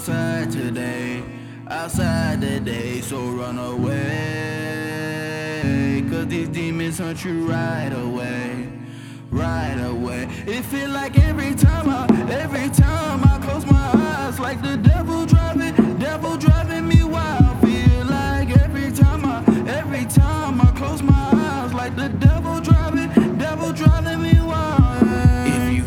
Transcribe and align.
outside 0.00 0.50
today. 0.50 1.22
Outside 1.68 2.40
today, 2.40 3.02
so 3.02 3.20
run 3.20 3.58
away. 3.58 3.92
Cause 6.08 6.26
these 6.28 6.48
demons 6.48 6.96
hunt 6.96 7.22
you 7.22 7.44
right 7.46 7.92
away. 7.92 8.66
Right 9.30 9.78
away. 9.78 10.26
It 10.46 10.64
feel 10.64 10.88
like 10.88 11.18
every 11.18 11.54
time 11.54 11.90
I, 11.90 12.06
every 12.32 12.70
time 12.70 13.22
I 13.24 13.38
close 13.42 13.66
my 13.66 13.90
eyes, 13.94 14.40
like 14.40 14.62
the 14.62 14.78
devil 14.78 15.26
driving, 15.26 15.74
devil 15.98 16.38
driving 16.38 16.88
me 16.88 17.04
wild. 17.04 17.60
Feel 17.60 18.06
like 18.06 18.56
every 18.58 18.90
time 18.92 19.26
I, 19.26 19.44
every 19.68 20.06
time 20.06 20.62
I 20.62 20.72
close 20.78 21.02
my 21.02 21.30
eyes, 21.34 21.74
like 21.74 21.94
the 21.94 22.08
devil 22.08 22.58
driving, 22.60 23.10
devil 23.36 23.70
driving 23.74 24.22
me 24.22 24.40
wild. 24.40 25.02
If 25.46 25.72
you 25.74 25.82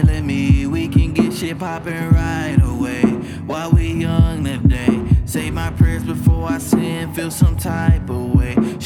feeling 0.00 0.26
me, 0.26 0.66
we 0.66 0.88
can 0.88 1.12
get 1.12 1.34
shit 1.34 1.58
poppin' 1.58 2.08
right 2.08 2.37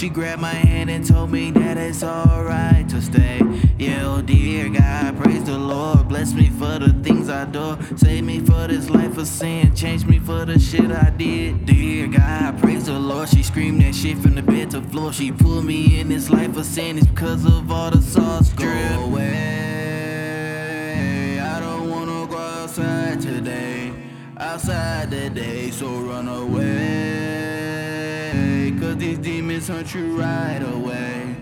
She 0.02 0.08
grabbed 0.08 0.42
my 0.42 0.48
hand 0.48 0.90
and 0.90 1.06
told 1.06 1.30
me 1.30 1.52
that 1.52 1.76
it's 1.76 2.02
alright 2.02 2.88
to 2.88 3.00
stay. 3.00 3.40
Yeah, 3.78 4.02
oh 4.04 4.20
dear 4.20 4.68
God, 4.68 5.16
praise 5.16 5.44
the 5.44 5.56
Lord, 5.56 6.08
bless 6.08 6.32
me 6.34 6.48
for 6.48 6.80
the 6.80 6.92
things 7.04 7.28
I 7.28 7.44
do, 7.44 7.78
save 7.96 8.24
me 8.24 8.40
for 8.40 8.66
this 8.66 8.90
life 8.90 9.16
of 9.16 9.28
sin, 9.28 9.72
change 9.76 10.04
me 10.04 10.18
for 10.18 10.44
the 10.44 10.58
shit 10.58 10.90
I 10.90 11.10
did. 11.10 11.66
Dear 11.66 12.08
God, 12.08 12.58
praise 12.60 12.86
the 12.86 12.98
Lord. 12.98 13.28
She 13.28 13.44
screamed 13.44 13.80
that 13.82 13.94
shit 13.94 14.18
from 14.18 14.34
the 14.34 14.42
bed 14.42 14.72
to 14.72 14.82
floor. 14.82 15.12
She 15.12 15.30
pulled 15.30 15.66
me 15.66 16.00
in 16.00 16.08
this 16.08 16.30
life 16.30 16.56
of 16.56 16.66
sin, 16.66 16.98
it's 16.98 17.06
because 17.06 17.44
of 17.44 17.70
all 17.70 17.92
the 17.92 18.02
sauce. 18.02 18.52
Go 18.54 18.66
away. 19.04 20.18
I 21.38 21.60
don't 21.60 21.88
wanna 21.88 22.26
go 22.26 22.38
outside 22.38 23.20
today. 23.20 23.92
Outside 24.36 25.12
today, 25.12 25.70
so 25.70 25.86
run 25.86 26.26
away. 26.26 27.52
Cause 28.82 28.96
these 28.96 29.18
demons 29.62 29.68
hunt 29.68 29.94
you 29.94 30.18
right 30.18 30.62
away. 30.74 31.36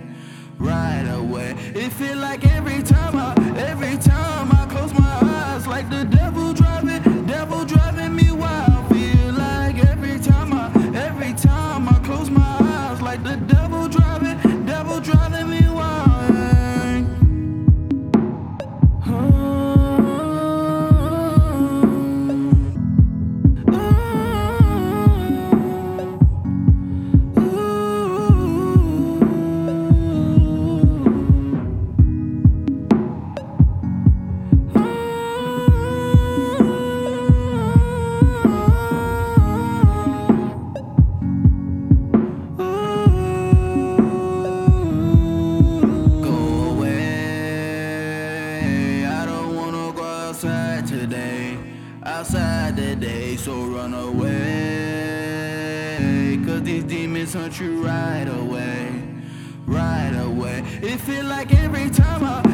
Right 0.59 1.07
away. 1.09 1.55
It 1.75 1.93
feel 1.93 2.19
like 2.19 2.45
every 2.45 2.83
time 2.83 3.17
I, 3.17 3.35
outside 50.81 50.99
today. 51.01 51.59
Outside 52.05 52.77
today, 52.77 53.37
so 53.37 53.65
run 53.65 53.93
away. 53.93 54.29
Cause 56.47 56.63
these 56.63 56.85
demons 56.85 57.35
hunt 57.35 57.61
you 57.61 57.85
right 57.85 58.25
away. 58.25 59.03
Right 59.67 60.15
away. 60.25 60.63
It 60.83 60.99
feel 61.01 61.27
like 61.27 61.53
every 61.53 61.91
time 61.91 62.25
I, 62.25 62.50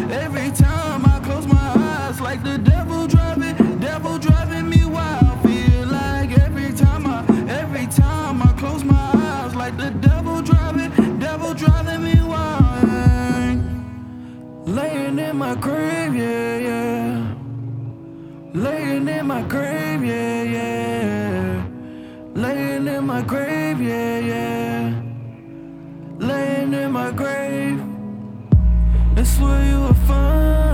in 19.18 19.26
my 19.26 19.42
grave, 19.42 20.04
yeah, 20.04 20.42
yeah. 20.42 21.66
Laying 22.34 22.86
in 22.86 23.06
my 23.06 23.22
grave, 23.22 23.80
yeah, 23.80 24.18
yeah. 24.18 25.02
Laying 26.18 26.74
in 26.74 26.92
my 26.92 27.10
grave. 27.10 27.80
That's 29.14 29.38
where 29.38 29.64
you 29.70 29.80
will 29.80 29.94
find. 30.06 30.65